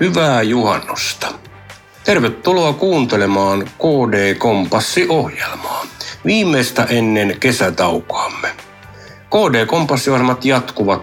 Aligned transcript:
Hyvää 0.00 0.42
juhannusta. 0.42 1.26
Tervetuloa 2.04 2.72
kuuntelemaan 2.72 3.64
KD 3.64 4.34
Kompassi-ohjelmaa, 4.34 5.86
viimeistä 6.24 6.84
ennen 6.84 7.36
kesätaukoamme. 7.40 8.48
KD 9.30 9.66
Kompassi-ohjelmat 9.66 10.44
jatkuvat 10.44 11.02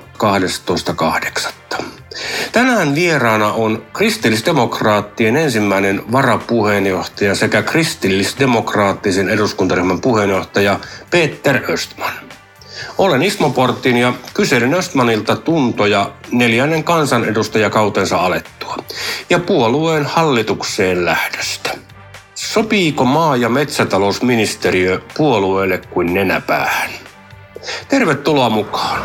12.8. 1.77 1.83
Tänään 2.51 2.95
vieraana 2.95 3.53
on 3.53 3.85
kristillisdemokraattien 3.93 5.35
ensimmäinen 5.35 6.11
varapuheenjohtaja 6.11 7.35
sekä 7.35 7.61
kristillisdemokraattisen 7.61 9.29
eduskuntaryhmän 9.29 10.01
puheenjohtaja 10.01 10.79
Peter 11.11 11.61
Östman. 11.69 12.30
Olen 12.97 13.23
Ismo 13.23 13.49
Portin 13.49 13.97
ja 13.97 14.13
kyselin 14.33 14.73
Östmanilta 14.73 15.35
tuntoja 15.35 16.11
neljännen 16.31 16.83
kansanedustajakautensa 16.83 18.17
alettua 18.17 18.77
ja 19.29 19.39
puolueen 19.39 20.05
hallitukseen 20.05 21.05
lähdöstä. 21.05 21.71
Sopiiko 22.35 23.05
maa- 23.05 23.35
ja 23.35 23.49
metsätalousministeriö 23.49 25.01
puolueelle 25.17 25.77
kuin 25.77 26.13
nenäpäähän? 26.13 26.89
Tervetuloa 27.89 28.49
mukaan. 28.49 29.01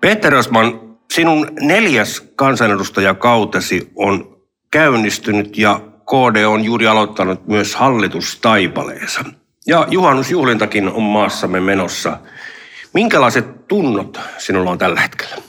Peter 0.00 0.34
Osman, 0.34 0.80
sinun 1.12 1.48
neljäs 1.60 2.22
kansanedustajakautesi 2.36 3.92
on 3.96 4.38
käynnistynyt 4.70 5.58
ja 5.58 5.80
KD 6.08 6.44
on 6.46 6.64
juuri 6.64 6.86
aloittanut 6.86 7.46
myös 7.46 7.74
hallitustaipaleensa. 7.76 9.24
Ja 9.66 9.86
juhannusjuhlintakin 9.90 10.88
on 10.88 11.02
maassamme 11.02 11.60
menossa. 11.60 12.18
Minkälaiset 12.94 13.68
tunnot 13.68 14.20
sinulla 14.38 14.70
on 14.70 14.78
tällä 14.78 15.00
hetkellä? 15.00 15.47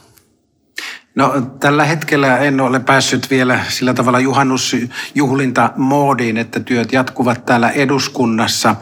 No 1.19 1.41
tällä 1.59 1.83
hetkellä 1.83 2.37
en 2.37 2.61
ole 2.61 2.79
päässyt 2.79 3.29
vielä 3.29 3.59
sillä 3.67 3.93
tavalla 3.93 4.19
juhannusjuhlinta 4.19 5.71
moodiin, 5.75 6.37
että 6.37 6.59
työt 6.59 6.93
jatkuvat 6.93 7.45
täällä 7.45 7.69
eduskunnassa. 7.69 8.75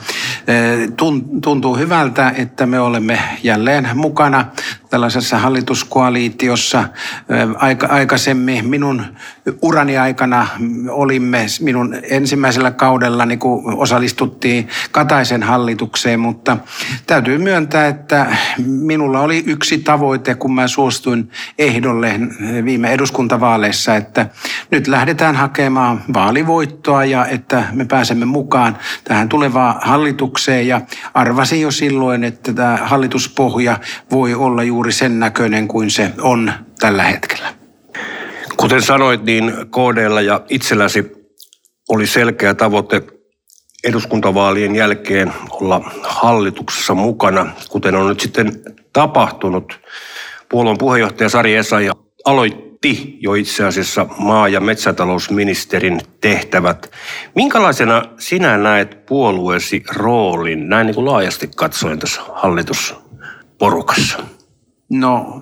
Tuntuu 1.41 1.77
hyvältä, 1.77 2.33
että 2.35 2.65
me 2.65 2.79
olemme 2.79 3.19
jälleen 3.43 3.89
mukana 3.93 4.45
tällaisessa 4.89 5.37
hallituskoaliitiossa. 5.37 6.83
Aika, 7.55 7.87
aikaisemmin 7.87 8.69
minun 8.69 9.05
urani 9.61 9.97
aikana 9.97 10.47
olimme 10.89 11.45
minun 11.61 11.95
ensimmäisellä 12.03 12.71
kaudella, 12.71 13.25
niin 13.25 13.39
kun 13.39 13.73
osallistuttiin 13.73 14.67
Kataisen 14.91 15.43
hallitukseen, 15.43 16.19
mutta 16.19 16.57
täytyy 17.07 17.37
myöntää, 17.37 17.87
että 17.87 18.37
minulla 18.65 19.19
oli 19.19 19.43
yksi 19.47 19.77
tavoite, 19.77 20.35
kun 20.35 20.55
mä 20.55 20.67
suostuin 20.67 21.29
ehdolle 21.57 22.19
viime 22.65 22.93
eduskuntavaaleissa, 22.93 23.95
että 23.95 24.29
nyt 24.71 24.87
lähdetään 24.87 25.35
hakemaan 25.35 26.03
vaalivoittoa 26.13 27.05
ja 27.05 27.25
että 27.25 27.63
me 27.71 27.85
pääsemme 27.85 28.25
mukaan 28.25 28.77
tähän 29.03 29.29
tulevaan 29.29 29.75
hallitukseen 29.81 30.67
ja 30.67 30.81
arvasin 31.13 31.61
jo 31.61 31.71
silloin, 31.71 32.23
että 32.23 32.53
tämä 32.53 32.79
hallituspohja 32.81 33.79
voi 34.11 34.33
olla 34.33 34.63
juuri 34.63 34.91
sen 34.91 35.19
näköinen 35.19 35.67
kuin 35.67 35.91
se 35.91 36.11
on 36.21 36.51
tällä 36.79 37.03
hetkellä. 37.03 37.53
Kuten 38.57 38.81
sanoit, 38.81 39.23
niin 39.23 39.51
KDllä 39.51 40.21
ja 40.21 40.41
itselläsi 40.49 41.11
oli 41.89 42.07
selkeä 42.07 42.53
tavoite 42.53 43.01
eduskuntavaalien 43.83 44.75
jälkeen 44.75 45.33
olla 45.51 45.91
hallituksessa 46.03 46.93
mukana, 46.93 47.51
kuten 47.69 47.95
on 47.95 48.07
nyt 48.07 48.19
sitten 48.19 48.51
tapahtunut. 48.93 49.79
Puolueen 50.49 50.77
puheenjohtaja 50.77 51.29
Sari 51.29 51.55
Esa 51.55 51.81
aloitti 52.27 53.17
jo 53.21 53.33
itse 53.33 53.65
asiassa 53.65 54.05
maa- 54.17 54.47
ja 54.47 54.59
metsätalousministerin 54.61 56.01
tehtävät. 56.21 56.91
Minkälaisena 57.35 58.03
sinä 58.19 58.57
näet 58.57 59.05
puolueesi 59.05 59.83
roolin 59.95 60.69
näin 60.69 60.85
niin 60.87 60.95
kuin 60.95 61.05
laajasti 61.05 61.49
katsoen 61.55 61.99
tässä 61.99 62.21
hallitusporukassa? 62.33 64.19
No, 64.89 65.41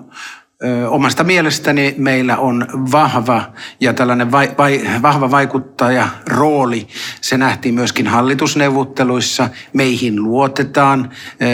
omasta 0.88 1.24
mielestäni 1.24 1.94
meillä 1.98 2.36
on 2.36 2.66
vahva 2.92 3.44
ja 3.80 3.92
tällainen 3.94 4.32
vai, 4.32 4.50
vai, 4.58 4.80
vahva 5.02 5.30
vaikuttaja 5.30 6.08
rooli. 6.26 6.86
Se 7.20 7.38
nähtiin 7.38 7.74
myöskin 7.74 8.06
hallitusneuvotteluissa. 8.06 9.48
Meihin 9.72 10.22
luotetaan, 10.22 11.10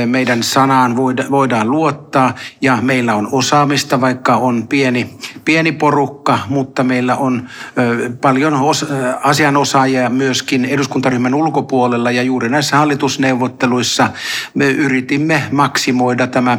meidän 0.06 0.42
sanaan 0.42 0.96
voidaan 1.30 1.70
luottaa 1.70 2.34
ja 2.60 2.78
meillä 2.80 3.14
on 3.14 3.28
osaamista, 3.32 4.00
vaikka 4.00 4.36
on 4.36 4.68
pieni, 4.68 5.18
pieni 5.44 5.72
porukka, 5.72 6.38
mutta 6.48 6.84
meillä 6.84 7.16
on 7.16 7.48
paljon 8.20 8.54
os, 8.54 8.86
asianosaajia 9.22 10.10
myöskin 10.10 10.64
eduskuntaryhmän 10.64 11.34
ulkopuolella 11.34 12.10
ja 12.10 12.22
juuri 12.22 12.48
näissä 12.48 12.76
hallitusneuvotteluissa 12.76 14.10
me 14.54 14.70
yritimme 14.70 15.42
maksimoida 15.50 16.26
tämä 16.26 16.58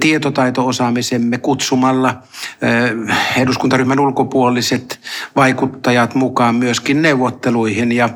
tietotaito-osaamisemme 0.00 1.38
kutsu 1.38 1.73
kutsumalla 1.74 2.14
eh, 2.62 3.42
eduskuntaryhmän 3.42 4.00
ulkopuoliset 4.00 5.00
vaikuttajat 5.36 6.14
mukaan 6.14 6.54
myöskin 6.54 7.02
neuvotteluihin 7.02 7.92
ja 7.92 8.08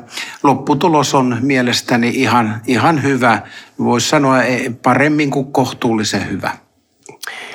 lopputulos 0.43 1.15
on 1.15 1.37
mielestäni 1.41 2.09
ihan, 2.09 2.61
ihan 2.67 3.03
hyvä. 3.03 3.41
Voisi 3.79 4.09
sanoa 4.09 4.43
eh, 4.43 4.71
paremmin 4.83 5.31
kuin 5.31 5.51
kohtuullisen 5.51 6.29
hyvä. 6.29 6.51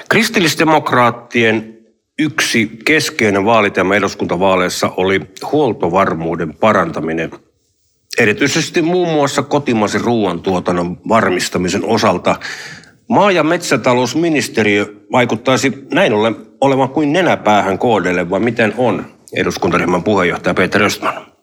Kristillisdemokraattien 0.08 1.78
yksi 2.18 2.70
keskeinen 2.84 3.44
vaalitema 3.44 3.94
eduskuntavaaleissa 3.94 4.92
oli 4.96 5.20
huoltovarmuuden 5.52 6.54
parantaminen 6.54 7.30
erityisesti 8.18 8.82
muun 8.82 9.08
muassa 9.08 9.42
kotimaisen 9.42 10.00
ruoantuotannon 10.00 10.98
varmistamisen 11.08 11.84
osalta. 11.84 12.36
Maa- 13.08 13.32
ja 13.32 13.42
metsätalousministeriö 13.44 14.86
vaikuttaisi 15.12 15.86
näin 15.94 16.12
ollen 16.12 16.36
olevan 16.60 16.88
kuin 16.88 17.12
nenäpäähän 17.12 17.78
koodelle, 17.78 18.30
vai 18.30 18.40
miten 18.40 18.74
on 18.76 19.04
eduskuntaryhmän 19.36 20.02
puheenjohtaja 20.02 20.54
Peter 20.54 20.82
Östman? 20.82 21.33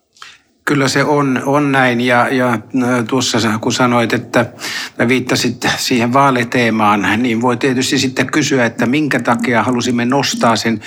Kyllä 0.65 0.87
se 0.87 1.03
on, 1.03 1.41
on 1.45 1.71
näin 1.71 2.01
ja, 2.01 2.27
ja 2.31 2.59
tuossa 3.07 3.37
kun 3.61 3.73
sanoit, 3.73 4.13
että 4.13 4.45
viittasit 5.07 5.67
siihen 5.77 6.13
vaaliteemaan, 6.13 7.07
niin 7.17 7.41
voi 7.41 7.57
tietysti 7.57 7.97
sitten 7.97 8.31
kysyä, 8.31 8.65
että 8.65 8.85
minkä 8.85 9.19
takia 9.19 9.63
halusimme 9.63 10.05
nostaa 10.05 10.55
sen 10.55 10.81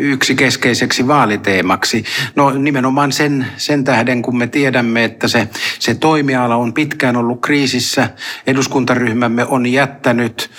yksi 0.00 0.34
keskeiseksi 0.34 1.06
vaaliteemaksi. 1.06 2.04
No 2.36 2.50
nimenomaan 2.50 3.12
sen, 3.12 3.46
sen 3.56 3.84
tähden, 3.84 4.22
kun 4.22 4.38
me 4.38 4.46
tiedämme, 4.46 5.04
että 5.04 5.28
se, 5.28 5.48
se 5.78 5.94
toimiala 5.94 6.56
on 6.56 6.72
pitkään 6.72 7.16
ollut 7.16 7.40
kriisissä. 7.40 8.10
Eduskuntaryhmämme 8.46 9.44
on 9.44 9.66
jättänyt 9.66 10.50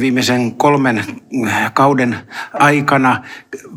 viimeisen 0.00 0.54
kolmen 0.54 1.04
kauden 1.74 2.16
aikana 2.52 3.24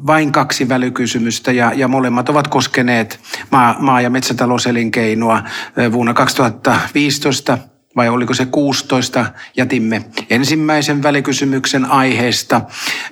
vain 0.08 0.32
kaksi 0.32 0.70
välykysymystä 0.70 1.52
ja, 1.52 1.72
ja 1.76 1.88
molemmat 1.88 2.30
ovat 2.30 2.48
koskeneet 2.48 3.20
maa, 3.52 3.76
maa- 3.80 4.02
ja 4.02 4.15
metsätalouselinkeinoa 4.16 5.44
vuonna 5.92 6.14
2015 6.14 7.58
vai 7.96 8.10
oliko 8.10 8.34
se 8.34 8.46
16, 8.46 9.26
jätimme 9.58 10.06
ensimmäisen 10.30 11.04
välikysymyksen 11.04 11.86
aiheesta. 11.86 12.62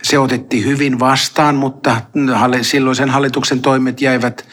Se 0.02 0.20
otettiin 0.20 0.66
hyvin 0.66 1.00
vastaan, 1.00 1.56
mutta 1.56 2.02
silloisen 2.62 3.10
hallituksen 3.10 3.62
toimet 3.62 4.02
jäivät 4.02 4.48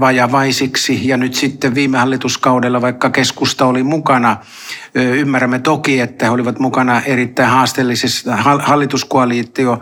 vajavaisiksi. 0.00 1.08
Ja 1.08 1.16
nyt 1.16 1.34
sitten 1.34 1.74
viime 1.74 1.98
hallituskaudella, 1.98 2.82
vaikka 2.82 3.10
keskusta 3.10 3.66
oli 3.66 3.82
mukana, 3.82 4.36
ymmärrämme 4.94 5.58
toki, 5.58 6.00
että 6.00 6.24
he 6.24 6.30
olivat 6.30 6.58
mukana 6.58 7.00
erittäin 7.00 7.50
haasteellisessa 7.50 8.36
hallituskoaliitio 8.36 9.80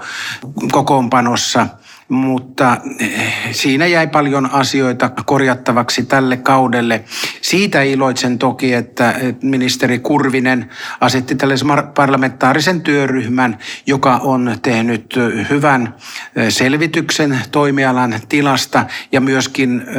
kokoonpanossa– 0.72 1.66
mutta 2.08 2.76
eh, 3.00 3.35
siinä 3.50 3.87
jäi 3.87 4.06
paljon 4.06 4.50
asioita 4.53 5.11
korjattavaksi 5.26 6.05
tälle 6.05 6.37
kaudelle. 6.37 7.05
Siitä 7.41 7.82
iloitsen 7.82 8.38
toki, 8.38 8.75
että 8.75 9.14
ministeri 9.43 9.99
Kurvinen 9.99 10.70
asetti 11.00 11.35
tällaisen 11.35 11.69
parlamentaarisen 11.94 12.81
työryhmän, 12.81 13.58
joka 13.87 14.17
on 14.17 14.56
tehnyt 14.62 15.14
hyvän 15.50 15.94
eh, 16.37 16.49
selvityksen 16.49 17.41
toimialan 17.53 18.14
tilasta 18.29 18.87
ja 19.12 19.20
myöskin 19.20 19.82
eh, 19.88 19.97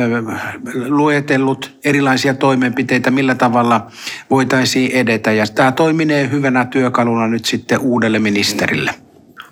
luetellut 0.87 1.77
erilaisia 1.83 2.33
toimenpiteitä, 2.33 3.11
millä 3.11 3.35
tavalla 3.35 3.87
voitaisiin 4.29 4.91
edetä. 4.91 5.31
Ja 5.31 5.45
tämä 5.55 5.71
toiminee 5.71 6.29
hyvänä 6.31 6.65
työkaluna 6.65 7.27
nyt 7.27 7.45
sitten 7.45 7.79
uudelle 7.79 8.19
ministerille. 8.19 8.91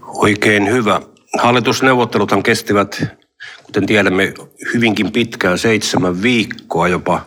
Oikein 0.02 0.72
hyvä. 0.72 1.02
Hallitusneuvotteluthan 1.42 2.44
kestivät, 2.44 3.04
kuten 3.64 3.86
tiedämme, 3.86 4.34
hyvinkin 4.74 5.12
pitkään, 5.12 5.58
seitsemän 5.58 6.22
viikkoa 6.22 6.88
jopa. 6.88 7.26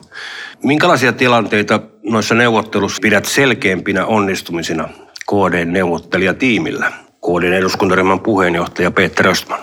Minkälaisia 0.65 1.13
tilanteita 1.13 1.81
noissa 2.03 2.35
neuvotteluissa 2.35 3.01
pidät 3.03 3.25
selkeimpinä 3.25 4.07
onnistumisina 4.07 4.89
KD-neuvottelijatiimillä. 5.27 6.93
KDn 7.21 7.53
eduskuntaryhmän 7.53 8.21
puheenjohtaja 8.21 8.91
Peter 8.91 9.29
Östman. 9.29 9.61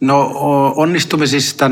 No 0.00 0.32
onnistumisista 0.76 1.70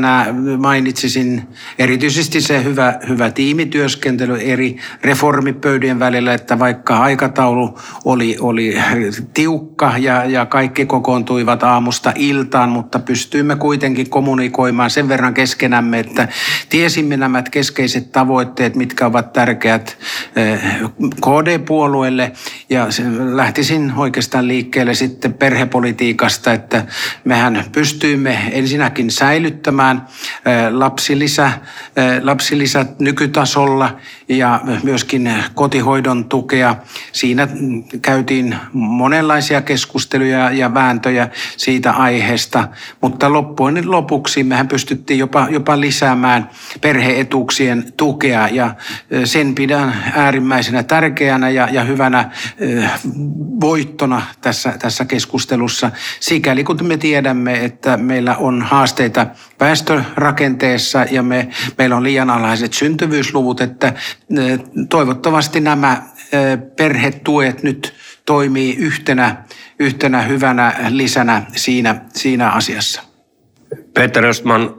mainitsisin 0.57 1.47
erityisesti 1.79 2.41
se 2.41 2.63
hyvä, 2.63 2.99
hyvä 3.07 3.31
tiimityöskentely 3.31 4.37
eri 4.41 4.77
reformipöydien 5.03 5.99
välillä, 5.99 6.33
että 6.33 6.59
vaikka 6.59 6.97
aikataulu 6.97 7.79
oli, 8.05 8.37
oli 8.39 8.77
tiukka 9.33 9.93
ja, 9.97 10.25
ja 10.25 10.45
kaikki 10.45 10.85
kokoontuivat 10.85 11.63
aamusta 11.63 12.13
iltaan, 12.15 12.69
mutta 12.69 12.99
pystyimme 12.99 13.55
kuitenkin 13.55 14.09
kommunikoimaan 14.09 14.89
sen 14.89 15.07
verran 15.09 15.33
keskenämme, 15.33 15.99
että 15.99 16.27
tiesimme 16.69 17.17
nämä 17.17 17.43
keskeiset 17.51 18.11
tavoitteet, 18.11 18.75
mitkä 18.75 19.05
ovat 19.05 19.33
tärkeät 19.33 19.97
KD-puolueelle 21.21 22.31
ja 22.69 22.87
lähtisin 23.33 23.93
oikeastaan 23.95 24.47
liikkeelle 24.47 24.93
sitten 24.93 25.33
perhepolitiikasta, 25.33 26.53
että 26.53 26.85
mehän 27.23 27.65
pystyimme 27.71 28.39
ensinnäkin 28.51 29.11
säilyttämään 29.11 30.07
lapsilisä, 30.71 31.51
lapsilisät 32.21 32.99
nykytasolla 32.99 33.97
ja 34.29 34.61
myöskin 34.83 35.33
kotihoidon 35.53 36.25
tukea. 36.25 36.75
Siinä 37.11 37.47
käytiin 38.01 38.55
monenlaisia 38.73 39.61
keskusteluja 39.61 40.51
ja 40.51 40.73
vääntöjä 40.73 41.29
siitä 41.57 41.91
aiheesta, 41.91 42.67
mutta 43.01 43.33
loppujen 43.33 43.91
lopuksi 43.91 44.43
mehän 44.43 44.67
pystyttiin 44.67 45.19
jopa, 45.19 45.47
jopa 45.49 45.79
lisäämään 45.79 46.49
perheetuuksien 46.81 47.93
tukea 47.97 48.47
ja 48.47 48.75
sen 49.23 49.55
pidän 49.55 50.03
äärimmäisenä 50.15 50.83
tärkeänä 50.83 51.49
ja, 51.49 51.67
ja 51.71 51.83
hyvänä 51.83 52.31
voittona 53.61 54.21
tässä, 54.41 54.73
tässä 54.79 55.05
keskustelussa. 55.05 55.91
Sikäli 56.19 56.63
kun 56.63 56.77
me 56.81 56.97
tiedämme, 56.97 57.65
että 57.65 57.97
meillä 57.97 58.35
on 58.35 58.61
haasteita 58.61 59.27
väestörakenteessa 59.59 61.05
ja 61.11 61.23
me, 61.23 61.49
meillä 61.77 61.95
on 61.95 62.03
liian 62.03 62.29
alhaiset 62.29 62.73
syntyvyysluvut, 62.73 63.61
että 63.61 63.93
toivottavasti 64.89 65.59
nämä 65.59 66.03
perhetuet 66.75 67.63
nyt 67.63 67.93
toimii 68.25 68.75
yhtenä, 68.75 69.43
yhtenä 69.79 70.21
hyvänä 70.21 70.75
lisänä 70.89 71.41
siinä, 71.55 72.01
siinä 72.13 72.49
asiassa. 72.49 73.01
Peter 73.93 74.25
Östman, 74.25 74.75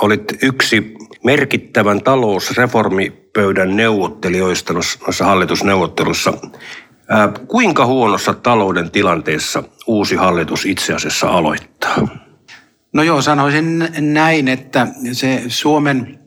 olit 0.00 0.38
yksi 0.42 0.94
merkittävän 1.24 2.02
talousreformipöydän 2.02 3.76
neuvottelijoista 3.76 4.72
noissa 4.72 5.24
hallitusneuvottelussa. 5.24 6.32
Kuinka 7.48 7.86
huonossa 7.86 8.34
talouden 8.34 8.90
tilanteessa 8.90 9.62
uusi 9.86 10.16
hallitus 10.16 10.66
itse 10.66 10.94
asiassa 10.94 11.28
aloittaa? 11.28 12.27
No 12.98 13.02
joo, 13.02 13.22
sanoisin 13.22 13.88
näin, 13.98 14.48
että 14.48 14.86
se 15.12 15.44
Suomen 15.48 16.18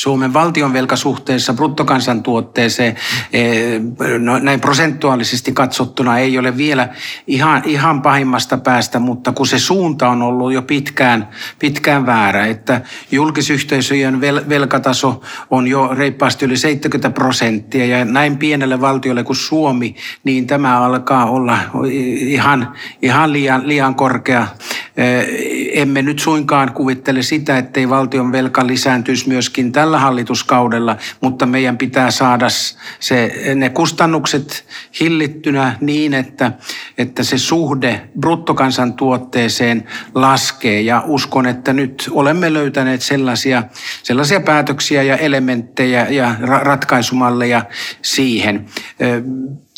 Suomen 0.00 0.32
valtionvelka 0.32 0.96
suhteessa 0.96 1.54
bruttokansantuotteeseen 1.54 2.96
eh, 3.32 3.80
no, 4.18 4.38
näin 4.38 4.60
prosentuaalisesti 4.60 5.52
katsottuna 5.52 6.18
ei 6.18 6.38
ole 6.38 6.56
vielä 6.56 6.88
ihan, 7.26 7.62
ihan 7.64 8.02
pahimmasta 8.02 8.58
päästä, 8.58 8.98
mutta 8.98 9.32
kun 9.32 9.46
se 9.46 9.58
suunta 9.58 10.08
on 10.08 10.22
ollut 10.22 10.52
jo 10.52 10.62
pitkään, 10.62 11.28
pitkään 11.58 12.06
väärä, 12.06 12.46
että 12.46 12.80
julkisyhteisöjen 13.12 14.20
vel, 14.20 14.40
velkataso 14.48 15.20
on 15.50 15.68
jo 15.68 15.88
reippaasti 15.94 16.44
yli 16.44 16.56
70 16.56 17.10
prosenttia 17.10 17.86
ja 17.86 18.04
näin 18.04 18.36
pienelle 18.36 18.80
valtiolle 18.80 19.24
kuin 19.24 19.36
Suomi, 19.36 19.96
niin 20.24 20.46
tämä 20.46 20.80
alkaa 20.80 21.26
olla 21.26 21.58
ihan, 22.20 22.72
ihan 23.02 23.32
liian, 23.32 23.68
liian 23.68 23.94
korkea 23.94 24.46
emme 25.72 26.02
nyt 26.02 26.18
suinkaan 26.18 26.72
kuvittele 26.72 27.22
sitä, 27.22 27.58
ettei 27.58 27.88
valtion 27.88 28.32
velka 28.32 28.66
lisääntyisi 28.66 29.28
myöskin 29.28 29.72
tällä 29.72 29.98
hallituskaudella, 29.98 30.96
mutta 31.20 31.46
meidän 31.46 31.78
pitää 31.78 32.10
saada 32.10 32.46
se, 33.00 33.32
ne 33.54 33.70
kustannukset 33.70 34.66
hillittynä 35.00 35.76
niin, 35.80 36.14
että, 36.14 36.52
että 36.98 37.22
se 37.22 37.38
suhde 37.38 38.08
bruttokansantuotteeseen 38.20 39.84
laskee. 40.14 40.80
Ja 40.80 41.02
uskon, 41.06 41.46
että 41.46 41.72
nyt 41.72 42.08
olemme 42.10 42.52
löytäneet 42.52 43.02
sellaisia, 43.02 43.62
sellaisia 44.02 44.40
päätöksiä 44.40 45.02
ja 45.02 45.16
elementtejä 45.16 46.06
ja 46.08 46.34
ratkaisumalleja 46.40 47.64
siihen 48.02 48.66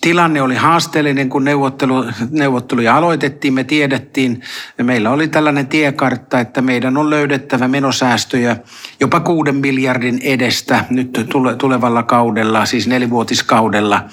tilanne 0.03 0.43
oli 0.43 0.55
haasteellinen, 0.55 1.29
kun 1.29 1.45
neuvottelu, 1.45 2.05
neuvotteluja 2.31 2.97
aloitettiin. 2.97 3.55
Me 3.55 3.65
tiedettiin, 3.65 4.43
meillä 4.83 5.11
oli 5.11 5.29
tällainen 5.29 5.67
tiekartta, 5.67 6.41
että 6.41 6.63
meidän 6.63 6.97
on 6.97 7.11
löydettävä 7.11 7.69
menosäästöjä 7.69 8.57
jopa 9.01 9.21
kuuden 9.21 9.57
miljardin 9.57 10.21
edestä 10.23 10.85
nyt 10.91 11.27
tulevalla 11.59 12.03
kaudella, 12.03 12.67
siis 12.67 12.87
nelivuotiskaudella. 12.87 14.05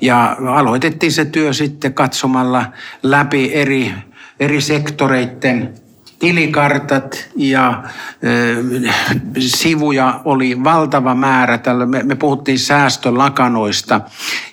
Ja 0.00 0.36
aloitettiin 0.54 1.12
se 1.12 1.24
työ 1.24 1.52
sitten 1.52 1.94
katsomalla 1.94 2.64
läpi 3.02 3.54
eri, 3.54 3.92
eri 4.40 4.60
sektoreiden 4.60 5.74
tilikartat 6.18 7.28
ja 7.36 7.82
ö, 8.24 8.62
sivuja 9.38 10.20
oli 10.24 10.64
valtava 10.64 11.14
määrä. 11.14 11.58
Tällä 11.58 11.86
me, 11.86 12.02
me 12.02 12.14
puhuttiin 12.14 12.58
säästölakanoista 12.58 14.00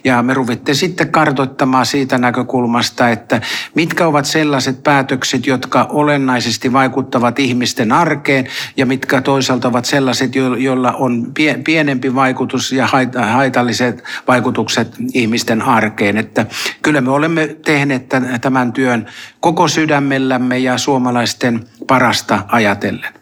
ja 0.04 0.24
me 0.24 0.34
ruvittiin 0.34 0.76
sitten 0.76 1.12
kartoittamaan 1.12 1.86
siitä 1.86 2.18
näkökulmasta, 2.18 3.10
että 3.10 3.42
mitkä 3.76 4.08
ovat 4.08 4.26
sellaiset 4.26 4.84
päätökset, 4.84 5.48
jotka 5.48 5.88
olennaisesti 5.90 6.74
vaikuttavat 6.74 7.40
ihmisten 7.40 7.92
arkeen 7.92 8.48
ja 8.78 8.86
mitkä 8.86 9.22
toisaalta 9.22 9.68
ovat 9.68 9.86
sellaiset, 9.86 10.36
joilla 10.36 10.92
on 10.92 11.32
pie, 11.34 11.60
pienempi 11.66 12.16
vaikutus 12.16 12.72
ja 12.72 12.88
haitalliset 13.32 14.04
vaikutukset 14.28 14.96
ihmisten 15.14 15.62
arkeen. 15.62 16.18
Että 16.18 16.46
kyllä 16.82 17.02
me 17.02 17.12
olemme 17.12 17.56
tehneet 17.66 18.06
tämän 18.42 18.74
työn 18.74 19.06
koko 19.40 19.68
sydämellämme 19.68 20.60
ja 20.60 20.78
suomalaisten 20.78 21.64
parasta 21.88 22.44
ajatellen. 22.48 23.14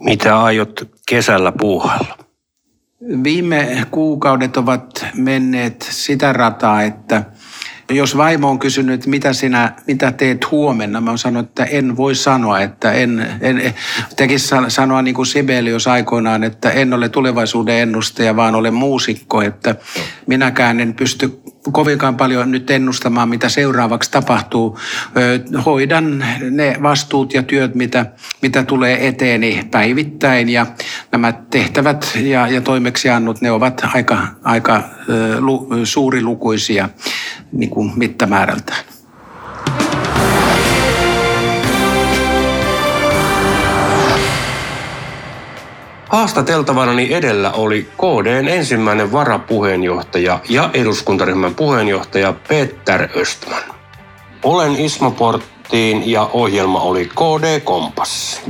Mitä 0.00 0.42
aiot 0.42 0.88
kesällä 1.08 1.52
puuhalla? 1.52 2.29
Viime 3.00 3.86
kuukaudet 3.90 4.56
ovat 4.56 5.06
menneet 5.14 5.88
sitä 5.90 6.32
rataa, 6.32 6.82
että 6.82 7.24
jos 7.90 8.16
vaimo 8.16 8.50
on 8.50 8.58
kysynyt, 8.58 9.06
mitä 9.06 9.32
sinä, 9.32 9.72
mitä 9.86 10.12
teet 10.12 10.50
huomenna, 10.50 11.00
mä 11.00 11.16
sanonut, 11.16 11.48
että 11.48 11.64
en 11.64 11.96
voi 11.96 12.14
sanoa, 12.14 12.60
että 12.60 12.92
en, 12.92 13.26
en 13.40 13.74
tekisi 14.16 14.54
sanoa 14.68 15.02
niin 15.02 15.14
kuin 15.14 15.26
Sibelius 15.26 15.86
aikoinaan, 15.86 16.44
että 16.44 16.70
en 16.70 16.92
ole 16.92 17.08
tulevaisuuden 17.08 17.74
ennustaja, 17.74 18.36
vaan 18.36 18.54
olen 18.54 18.74
muusikko, 18.74 19.42
että 19.42 19.74
minäkään 20.26 20.80
en 20.80 20.94
pysty 20.94 21.40
kovinkaan 21.72 22.16
paljon 22.16 22.50
nyt 22.50 22.70
ennustamaan, 22.70 23.28
mitä 23.28 23.48
seuraavaksi 23.48 24.10
tapahtuu. 24.10 24.78
Hoidan 25.66 26.24
ne 26.50 26.76
vastuut 26.82 27.34
ja 27.34 27.42
työt, 27.42 27.74
mitä, 27.74 28.06
mitä 28.42 28.62
tulee 28.62 29.08
eteeni 29.08 29.68
päivittäin 29.70 30.48
ja 30.48 30.66
nämä 31.12 31.32
tehtävät 31.32 32.18
ja, 32.22 32.46
ja 32.46 32.60
toimeksiannut, 32.60 33.40
ne 33.40 33.50
ovat 33.50 33.82
aika, 33.94 34.26
aika 34.42 34.82
lu, 35.38 35.68
suurilukuisia 35.84 36.88
niin 37.52 37.70
kuin 37.70 37.92
mittamäärältään. 37.96 38.84
Haastateltavanani 46.10 47.14
edellä 47.14 47.52
oli 47.52 47.88
KDn 47.96 48.48
ensimmäinen 48.48 49.12
varapuheenjohtaja 49.12 50.40
ja 50.48 50.70
eduskuntaryhmän 50.74 51.54
puheenjohtaja 51.54 52.34
Peter 52.48 53.08
Östman. 53.16 53.62
Olen 54.42 54.76
Ismo 54.76 55.10
Porttiin 55.10 56.10
ja 56.10 56.30
ohjelma 56.32 56.80
oli 56.80 57.06
KD 57.06 57.60
Kompassi. 57.60 58.40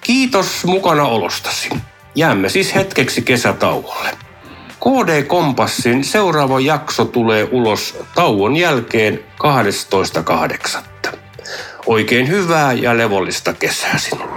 Kiitos 0.00 0.64
mukana 0.64 1.04
olostasi. 1.04 1.68
Jäämme 2.14 2.48
siis 2.48 2.74
hetkeksi 2.74 3.22
kesätauolle. 3.22 4.10
KD 4.80 5.22
Kompassin 5.22 6.04
seuraava 6.04 6.60
jakso 6.60 7.04
tulee 7.04 7.48
ulos 7.52 7.98
tauon 8.14 8.56
jälkeen 8.56 9.20
12.8. 11.08 11.14
Oikein 11.86 12.28
hyvää 12.28 12.72
ja 12.72 12.96
levollista 12.96 13.52
kesää 13.52 13.98
sinulle. 13.98 14.33